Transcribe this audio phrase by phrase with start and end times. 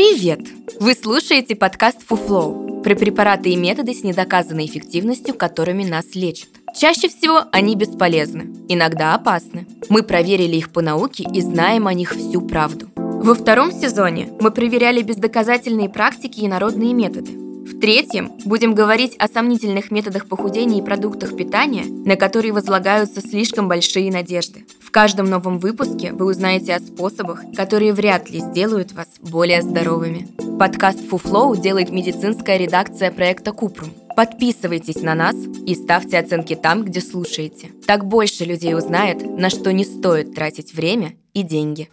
[0.00, 0.40] Привет!
[0.80, 6.48] Вы слушаете подкаст «Фуфлоу» про препараты и методы с недоказанной эффективностью, которыми нас лечат.
[6.74, 9.66] Чаще всего они бесполезны, иногда опасны.
[9.90, 12.88] Мы проверили их по науке и знаем о них всю правду.
[12.96, 17.32] Во втором сезоне мы проверяли бездоказательные практики и народные методы.
[17.70, 23.68] В третьем будем говорить о сомнительных методах похудения и продуктах питания, на которые возлагаются слишком
[23.68, 24.66] большие надежды.
[24.80, 30.26] В каждом новом выпуске вы узнаете о способах, которые вряд ли сделают вас более здоровыми.
[30.58, 33.90] Подкаст Фуфлоу делает медицинская редакция проекта Купрум.
[34.16, 37.68] Подписывайтесь на нас и ставьте оценки там, где слушаете.
[37.86, 41.88] Так больше людей узнает, на что не стоит тратить время и деньги.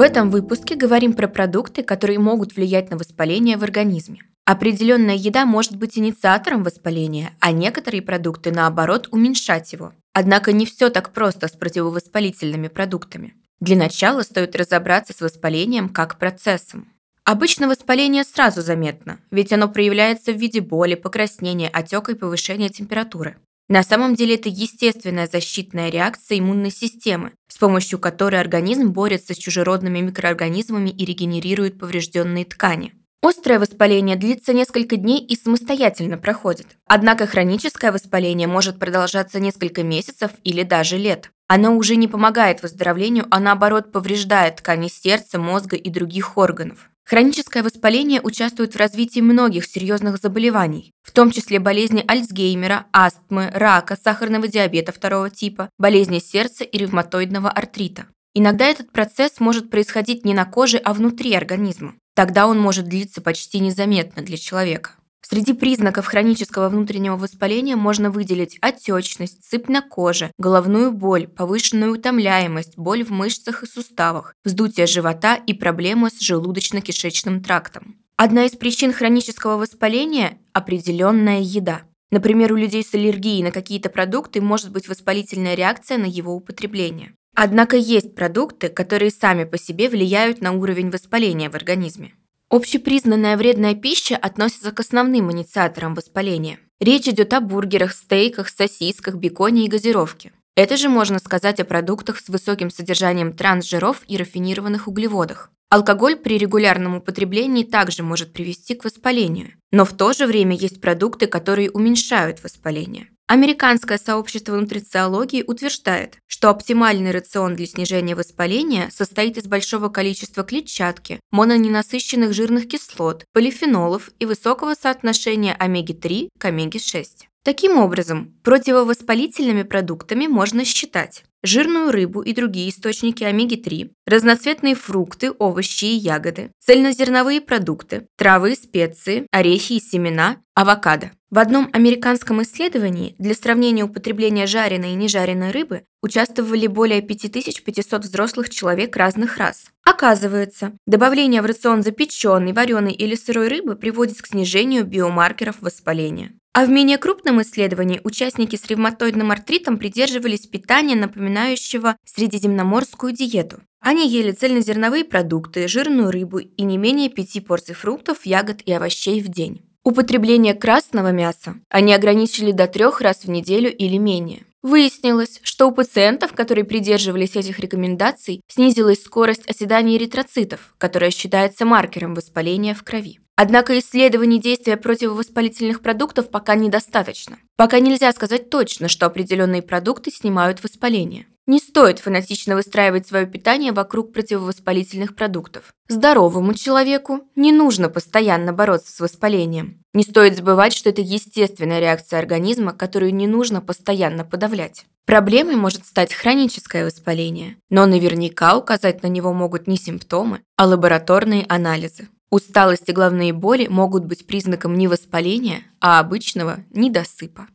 [0.00, 4.22] В этом выпуске говорим про продукты, которые могут влиять на воспаление в организме.
[4.46, 9.92] Определенная еда может быть инициатором воспаления, а некоторые продукты, наоборот, уменьшать его.
[10.14, 13.34] Однако не все так просто с противовоспалительными продуктами.
[13.60, 16.88] Для начала стоит разобраться с воспалением как процессом.
[17.24, 23.36] Обычно воспаление сразу заметно, ведь оно проявляется в виде боли, покраснения, отека и повышения температуры.
[23.70, 29.36] На самом деле это естественная защитная реакция иммунной системы, с помощью которой организм борется с
[29.36, 32.94] чужеродными микроорганизмами и регенерирует поврежденные ткани.
[33.22, 36.66] Острое воспаление длится несколько дней и самостоятельно проходит.
[36.86, 41.30] Однако хроническое воспаление может продолжаться несколько месяцев или даже лет.
[41.46, 46.89] Оно уже не помогает выздоровлению, а наоборот повреждает ткани сердца, мозга и других органов.
[47.10, 53.98] Хроническое воспаление участвует в развитии многих серьезных заболеваний, в том числе болезни Альцгеймера, астмы, рака,
[54.00, 58.06] сахарного диабета второго типа, болезни сердца и ревматоидного артрита.
[58.32, 61.96] Иногда этот процесс может происходить не на коже, а внутри организма.
[62.14, 64.92] Тогда он может длиться почти незаметно для человека.
[65.22, 72.76] Среди признаков хронического внутреннего воспаления можно выделить отечность, сыпь на коже, головную боль, повышенную утомляемость,
[72.76, 77.96] боль в мышцах и суставах, вздутие живота и проблемы с желудочно-кишечным трактом.
[78.16, 81.82] Одна из причин хронического воспаления– определенная еда.
[82.10, 87.14] Например, у людей с аллергией на какие-то продукты может быть воспалительная реакция на его употребление.
[87.34, 92.14] Однако есть продукты, которые сами по себе влияют на уровень воспаления в организме.
[92.50, 96.58] Общепризнанная вредная пища относится к основным инициаторам воспаления.
[96.80, 100.32] Речь идет о бургерах, стейках, сосисках, беконе и газировке.
[100.56, 105.52] Это же можно сказать о продуктах с высоким содержанием трансжиров и рафинированных углеводах.
[105.68, 110.80] Алкоголь при регулярном употреблении также может привести к воспалению, но в то же время есть
[110.80, 113.10] продукты, которые уменьшают воспаление.
[113.30, 121.20] Американское сообщество нутрициологии утверждает, что оптимальный рацион для снижения воспаления состоит из большого количества клетчатки,
[121.30, 127.04] мононенасыщенных жирных кислот, полифенолов и высокого соотношения омеги-3 к омеге-6.
[127.44, 135.84] Таким образом, противовоспалительными продуктами можно считать жирную рыбу и другие источники омеги-3, разноцветные фрукты, овощи
[135.86, 141.12] и ягоды, цельнозерновые продукты, травы специи, орехи и семена, авокадо.
[141.30, 148.50] В одном американском исследовании для сравнения употребления жареной и нежареной рыбы участвовали более 5500 взрослых
[148.50, 149.66] человек разных рас.
[149.84, 156.32] Оказывается, добавление в рацион запеченной, вареной или сырой рыбы приводит к снижению биомаркеров воспаления.
[156.52, 160.96] А в менее крупном исследовании участники с ревматоидным артритом придерживались питания,
[161.30, 163.60] напоминающего средиземноморскую диету.
[163.80, 169.22] Они ели цельнозерновые продукты, жирную рыбу и не менее пяти порций фруктов, ягод и овощей
[169.22, 169.62] в день.
[169.82, 174.40] Употребление красного мяса они ограничили до трех раз в неделю или менее.
[174.62, 182.14] Выяснилось, что у пациентов, которые придерживались этих рекомендаций, снизилась скорость оседания эритроцитов, которая считается маркером
[182.14, 183.20] воспаления в крови.
[183.42, 187.38] Однако исследований действия противовоспалительных продуктов пока недостаточно.
[187.56, 191.24] Пока нельзя сказать точно, что определенные продукты снимают воспаление.
[191.46, 195.72] Не стоит фанатично выстраивать свое питание вокруг противовоспалительных продуктов.
[195.88, 199.82] Здоровому человеку не нужно постоянно бороться с воспалением.
[199.94, 204.84] Не стоит забывать, что это естественная реакция организма, которую не нужно постоянно подавлять.
[205.06, 211.46] Проблемой может стать хроническое воспаление, но наверняка указать на него могут не симптомы, а лабораторные
[211.48, 212.08] анализы.
[212.30, 217.48] Усталость и головные боли могут быть признаком не воспаления, а обычного недосыпа.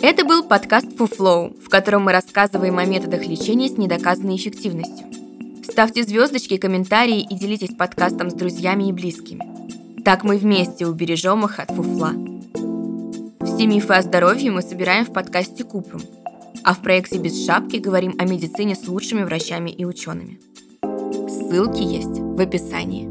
[0.00, 5.06] Это был подкаст Фуфлоу, в котором мы рассказываем о методах лечения с недоказанной эффективностью.
[5.62, 10.02] Ставьте звездочки, комментарии и делитесь подкастом с друзьями и близкими.
[10.02, 12.12] Так мы вместе убережем их от фуфла.
[13.44, 16.00] Все мифы о здоровье мы собираем в подкасте Купрум,
[16.64, 20.40] а в проекте «Без шапки» говорим о медицине с лучшими врачами и учеными.
[21.28, 23.09] Ссылки есть в описании.